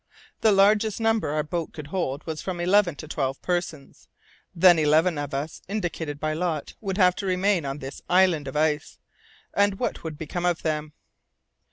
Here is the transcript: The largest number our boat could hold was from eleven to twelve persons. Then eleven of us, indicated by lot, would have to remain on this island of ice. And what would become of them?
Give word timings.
The 0.39 0.51
largest 0.51 0.99
number 0.99 1.29
our 1.29 1.43
boat 1.43 1.73
could 1.73 1.85
hold 1.85 2.25
was 2.25 2.41
from 2.41 2.59
eleven 2.59 2.95
to 2.95 3.07
twelve 3.07 3.39
persons. 3.43 4.07
Then 4.55 4.79
eleven 4.79 5.19
of 5.19 5.31
us, 5.31 5.61
indicated 5.67 6.19
by 6.19 6.33
lot, 6.33 6.73
would 6.81 6.97
have 6.97 7.15
to 7.17 7.27
remain 7.27 7.65
on 7.65 7.77
this 7.77 8.01
island 8.09 8.47
of 8.47 8.57
ice. 8.57 8.97
And 9.53 9.77
what 9.77 10.03
would 10.03 10.17
become 10.17 10.43
of 10.47 10.63
them? 10.63 10.93